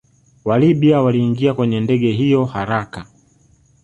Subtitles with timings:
[0.45, 3.05] WaLibya waliingia kwenye ndege hiyo haraka